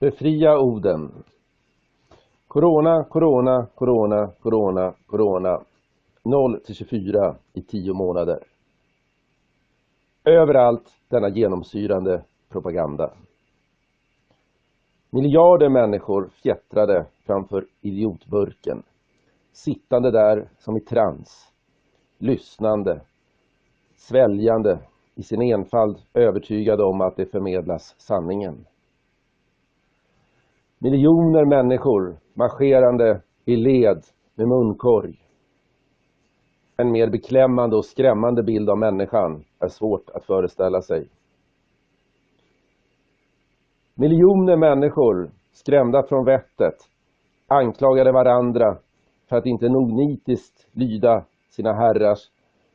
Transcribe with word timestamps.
Befria 0.00 0.58
Oden. 0.58 1.24
Corona, 2.48 3.04
corona, 3.04 3.66
corona, 3.74 4.32
corona, 4.42 4.94
corona. 5.06 5.60
0 6.24 6.60
till 6.60 6.74
24 6.74 7.36
i 7.52 7.62
10 7.62 7.92
månader. 7.92 8.38
Överallt 10.24 10.88
denna 11.08 11.28
genomsyrande 11.28 12.22
propaganda. 12.48 13.12
Miljarder 15.10 15.68
människor 15.68 16.30
fjättrade 16.42 17.06
framför 17.26 17.66
idiotburken. 17.80 18.82
Sittande 19.52 20.10
där 20.10 20.48
som 20.58 20.76
i 20.76 20.80
trans. 20.80 21.52
Lyssnande. 22.18 23.00
Sväljande 23.96 24.78
i 25.14 25.22
sin 25.22 25.42
enfald 25.42 25.98
övertygade 26.14 26.84
om 26.84 27.00
att 27.00 27.16
det 27.16 27.26
förmedlas 27.26 27.94
sanningen. 27.98 28.66
Miljoner 30.82 31.44
människor 31.44 32.16
marscherande 32.34 33.22
i 33.44 33.56
led 33.56 34.04
med 34.34 34.48
munkorg. 34.48 35.14
En 36.76 36.92
mer 36.92 37.10
beklämmande 37.10 37.76
och 37.76 37.84
skrämmande 37.84 38.42
bild 38.42 38.70
av 38.70 38.78
människan 38.78 39.44
är 39.58 39.68
svårt 39.68 40.10
att 40.14 40.24
föreställa 40.24 40.80
sig. 40.82 41.08
Miljoner 43.94 44.56
människor, 44.56 45.30
skrämda 45.52 46.02
från 46.02 46.24
vettet, 46.24 46.74
anklagade 47.46 48.12
varandra 48.12 48.78
för 49.28 49.36
att 49.36 49.46
inte 49.46 49.68
nog 49.68 49.92
nitiskt 49.92 50.68
lyda 50.72 51.24
sina 51.50 51.72
herrars 51.72 52.18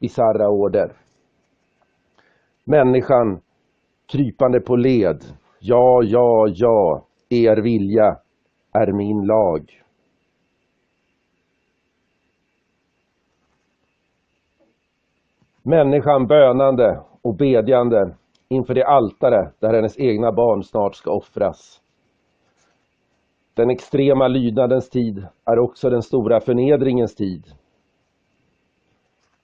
bisarra 0.00 0.48
order. 0.48 0.92
Människan 2.64 3.40
krypande 4.12 4.60
på 4.60 4.76
led. 4.76 5.24
Ja, 5.60 6.02
ja, 6.02 6.46
ja, 6.48 7.05
er 7.28 7.56
vilja 7.56 8.18
är 8.72 8.92
min 8.92 9.26
lag. 9.26 9.82
Människan 15.62 16.26
bönande 16.26 17.00
och 17.22 17.34
bedjande 17.34 18.14
inför 18.48 18.74
det 18.74 18.86
altare 18.86 19.50
där 19.58 19.74
hennes 19.74 19.98
egna 19.98 20.32
barn 20.32 20.64
snart 20.64 20.94
ska 20.94 21.10
offras. 21.10 21.80
Den 23.54 23.70
extrema 23.70 24.28
lydnadens 24.28 24.90
tid 24.90 25.26
är 25.44 25.58
också 25.58 25.90
den 25.90 26.02
stora 26.02 26.40
förnedringens 26.40 27.14
tid. 27.14 27.44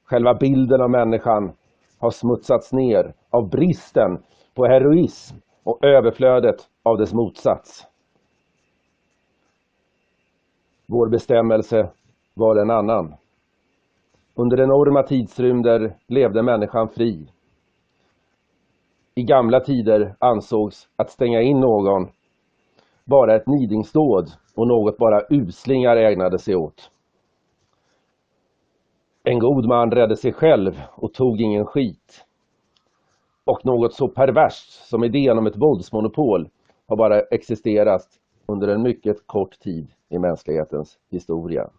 Själva 0.05 0.34
bilden 0.34 0.80
av 0.80 0.91
människan 0.91 1.52
har 1.98 2.11
smutsats 2.11 2.72
ner 2.72 3.14
av 3.30 3.50
bristen 3.50 4.22
på 4.55 4.67
heroism 4.67 5.36
och 5.64 5.84
överflödet 5.84 6.68
av 6.82 6.98
dess 6.98 7.12
motsats. 7.12 7.86
Vår 10.86 11.08
bestämmelse 11.08 11.91
var 12.34 12.56
en 12.56 12.70
annan. 12.70 13.14
Under 14.34 14.60
enorma 14.60 15.02
tidsrymder 15.02 15.96
levde 16.06 16.42
människan 16.42 16.88
fri. 16.88 17.28
I 19.14 19.22
gamla 19.22 19.60
tider 19.60 20.14
ansågs 20.18 20.88
att 20.96 21.10
stänga 21.10 21.42
in 21.42 21.60
någon 21.60 22.08
bara 23.05 23.34
ett 23.36 23.46
nidingsdåd 23.46 24.30
och 24.55 24.66
något 24.68 24.98
bara 24.98 25.22
uslingar 25.30 25.96
ägnade 25.96 26.38
sig 26.38 26.56
åt. 26.56 26.90
En 29.22 29.38
god 29.38 29.66
man 29.66 29.90
räddade 29.90 30.16
sig 30.16 30.33
själv 30.33 30.83
och 30.94 31.14
tog 31.14 31.40
ingen 31.40 31.66
skit. 31.66 32.24
Och 33.44 33.64
något 33.64 33.94
så 33.94 34.08
perverst 34.08 34.88
som 34.88 35.04
idén 35.04 35.38
om 35.38 35.46
ett 35.46 35.56
våldsmonopol 35.56 36.48
har 36.88 36.96
bara 36.96 37.20
existerat 37.20 38.06
under 38.46 38.68
en 38.68 38.82
mycket 38.82 39.16
kort 39.26 39.58
tid 39.58 39.92
i 40.08 40.18
mänsklighetens 40.18 40.98
historia. 41.10 41.70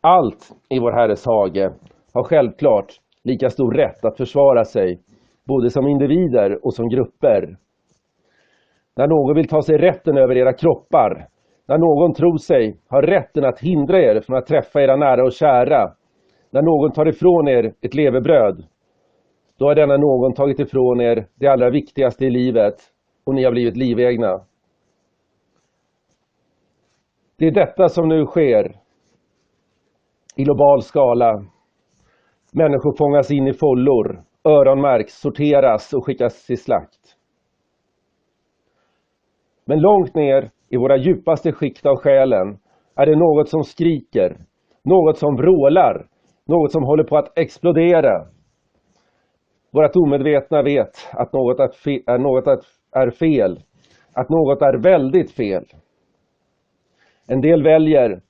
Allt 0.00 0.52
i 0.68 0.78
vår 0.78 0.92
Herres 0.92 1.26
hage 1.26 1.72
har 2.12 2.24
självklart 2.24 2.92
lika 3.24 3.50
stor 3.50 3.72
rätt 3.72 4.04
att 4.04 4.16
försvara 4.16 4.64
sig, 4.64 5.02
både 5.44 5.70
som 5.70 5.86
individer 5.88 6.66
och 6.66 6.74
som 6.74 6.88
grupper. 6.88 7.56
När 8.96 9.06
någon 9.06 9.36
vill 9.36 9.48
ta 9.48 9.62
sig 9.62 9.78
rätten 9.78 10.16
över 10.18 10.36
era 10.36 10.52
kroppar, 10.52 11.28
när 11.68 11.78
någon 11.78 12.14
tror 12.14 12.36
sig 12.38 12.80
ha 12.90 13.02
rätten 13.02 13.44
att 13.44 13.60
hindra 13.60 14.00
er 14.00 14.20
från 14.20 14.36
att 14.36 14.46
träffa 14.46 14.82
era 14.82 14.96
nära 14.96 15.24
och 15.24 15.32
kära, 15.32 15.92
när 16.50 16.62
någon 16.62 16.92
tar 16.92 17.08
ifrån 17.08 17.48
er 17.48 17.74
ett 17.80 17.94
levebröd, 17.94 18.64
då 19.58 19.66
har 19.66 19.74
denna 19.74 19.96
någon 19.96 20.34
tagit 20.34 20.60
ifrån 20.60 21.00
er 21.00 21.26
det 21.34 21.46
allra 21.46 21.70
viktigaste 21.70 22.24
i 22.24 22.30
livet 22.30 22.74
och 23.24 23.34
ni 23.34 23.44
har 23.44 23.52
blivit 23.52 23.76
livegna. 23.76 24.44
Det 27.38 27.46
är 27.46 27.50
detta 27.50 27.88
som 27.88 28.08
nu 28.08 28.24
sker 28.24 28.76
i 30.36 30.44
global 30.44 30.82
skala. 30.82 31.44
Människor 32.52 32.96
fångas 32.98 33.30
in 33.30 33.46
i 33.46 33.52
follor, 33.52 34.22
öronmärks, 34.44 35.20
sorteras 35.20 35.94
och 35.94 36.04
skickas 36.04 36.46
till 36.46 36.62
slakt. 36.62 37.16
Men 39.64 39.80
långt 39.80 40.14
ner 40.14 40.50
i 40.68 40.76
våra 40.76 40.96
djupaste 40.96 41.52
skikt 41.52 41.86
av 41.86 41.96
själen 41.96 42.58
är 42.94 43.06
det 43.06 43.16
något 43.16 43.48
som 43.48 43.62
skriker, 43.62 44.36
något 44.84 45.18
som 45.18 45.36
vrålar, 45.36 46.06
något 46.46 46.72
som 46.72 46.84
håller 46.84 47.04
på 47.04 47.16
att 47.16 47.38
explodera. 47.38 48.26
Vårt 49.70 49.96
omedvetna 49.96 50.62
vet 50.62 51.08
att 51.12 51.32
något 51.32 51.60
är, 51.60 52.18
något 52.18 52.46
är 52.92 53.10
fel, 53.10 53.62
att 54.12 54.28
något 54.28 54.62
är 54.62 54.78
väldigt 54.78 55.32
fel. 55.32 55.64
En 57.28 57.40
del 57.40 57.62
väljer 57.62 58.20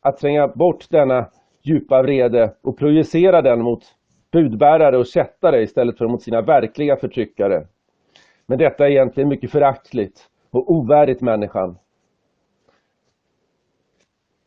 att 0.00 0.16
tränga 0.16 0.48
bort 0.48 0.90
denna 0.90 1.28
djupa 1.62 2.02
vrede 2.02 2.54
och 2.62 2.78
projicera 2.78 3.42
den 3.42 3.62
mot 3.62 3.82
budbärare 4.32 4.98
och 4.98 5.06
kättare 5.06 5.62
istället 5.62 5.98
för 5.98 6.08
mot 6.08 6.22
sina 6.22 6.42
verkliga 6.42 6.96
förtryckare. 6.96 7.66
Men 8.46 8.58
detta 8.58 8.86
är 8.86 8.90
egentligen 8.90 9.28
mycket 9.28 9.50
föraktligt 9.50 10.28
och 10.50 10.70
ovärdigt 10.70 11.20
människan. 11.20 11.78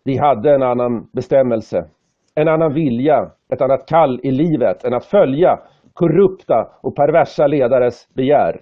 Vi 0.03 0.17
hade 0.17 0.55
en 0.55 0.63
annan 0.63 1.09
bestämmelse, 1.13 1.89
en 2.35 2.47
annan 2.47 2.73
vilja, 2.73 3.31
ett 3.53 3.62
annat 3.62 3.85
kall 3.88 4.19
i 4.23 4.31
livet 4.31 4.84
än 4.84 4.94
att 4.94 5.06
följa 5.06 5.59
korrupta 5.94 6.72
och 6.81 6.96
perversa 6.96 7.47
ledares 7.47 8.13
begär. 8.13 8.62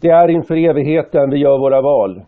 Det 0.00 0.08
är 0.08 0.28
inför 0.28 0.56
evigheten 0.56 1.30
vi 1.30 1.38
gör 1.38 1.58
våra 1.58 1.82
val. 1.82 2.22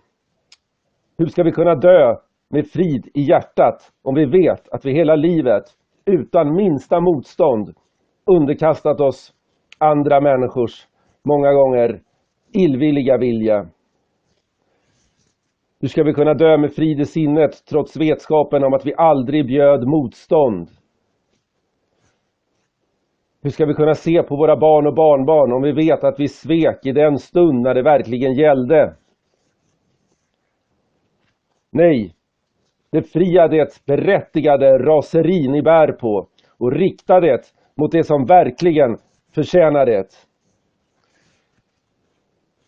Hur 1.19 1.27
ska 1.27 1.43
vi 1.43 1.53
kunna 1.53 1.75
dö 1.75 2.17
med 2.51 2.67
frid 2.67 3.07
i 3.15 3.21
hjärtat 3.21 3.93
om 4.03 4.15
vi 4.15 4.25
vet 4.25 4.69
att 4.69 4.85
vi 4.85 4.93
hela 4.93 5.15
livet 5.15 5.63
utan 6.07 6.55
minsta 6.55 7.01
motstånd 7.01 7.75
underkastat 8.27 9.01
oss 9.01 9.33
andra 9.79 10.21
människors 10.21 10.87
många 11.25 11.53
gånger 11.53 12.01
illvilliga 12.53 13.19
vilja? 13.19 13.67
Hur 15.81 15.89
ska 15.89 16.03
vi 16.03 16.13
kunna 16.13 16.35
dö 16.35 16.57
med 16.57 16.73
frid 16.75 17.01
i 17.01 17.05
sinnet 17.05 17.65
trots 17.69 17.97
vetskapen 17.97 18.65
om 18.65 18.75
att 18.75 18.87
vi 18.87 18.95
aldrig 18.97 19.47
bjöd 19.47 19.89
motstånd? 19.89 20.69
Hur 23.43 23.51
ska 23.51 23.67
vi 23.67 23.75
kunna 23.75 23.95
se 23.95 24.23
på 24.23 24.37
våra 24.37 24.57
barn 24.57 24.87
och 24.87 24.95
barnbarn 24.95 25.53
om 25.53 25.63
vi 25.63 25.73
vet 25.73 26.05
att 26.05 26.21
vi 26.21 26.29
svek 26.29 26.87
i 26.87 26.93
den 26.93 27.19
stund 27.19 27.63
när 27.63 27.75
det 27.75 27.83
verkligen 27.83 28.35
gällde? 28.35 28.95
Nej, 31.73 32.15
befria 32.93 33.49
det 33.49 33.87
berättigade 33.87 34.79
raseri 34.79 35.49
ni 35.49 35.63
bär 35.63 35.93
på 35.93 36.27
och 36.59 36.73
rikta 36.73 37.21
det 37.21 37.41
mot 37.77 37.93
det 37.93 38.05
som 38.05 38.25
verkligen 38.27 38.97
förtjänar 39.35 39.87
det. 39.87 40.30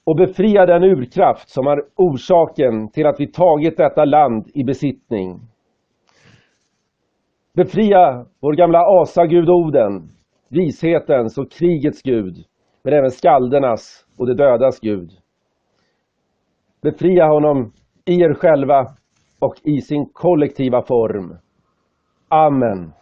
Och 0.04 0.16
befria 0.16 0.66
den 0.66 0.84
urkraft 0.84 1.49
som 1.49 1.66
är 1.66 1.82
orsaken 1.96 2.90
till 2.90 3.06
att 3.06 3.20
vi 3.20 3.32
tagit 3.32 3.76
detta 3.76 4.04
land 4.04 4.50
i 4.54 4.64
besittning. 4.64 5.40
Befria 7.54 8.26
vår 8.40 8.52
gamla 8.52 8.78
asagud 8.78 9.49
Oden, 9.49 10.08
vishetens 10.49 11.38
och 11.38 11.50
krigets 11.50 12.02
gud, 12.02 12.44
men 12.84 12.94
även 12.94 13.10
skaldernas 13.10 14.06
och 14.19 14.26
de 14.26 14.34
dödas 14.34 14.81
gud. 14.81 15.10
Befria 16.82 17.26
honom 17.26 17.72
i 18.05 18.20
er 18.20 18.34
själva 18.34 18.87
och 19.38 19.55
i 19.64 19.81
sin 19.81 20.06
kollektiva 20.12 20.82
form. 20.82 21.37
Amen. 22.28 22.93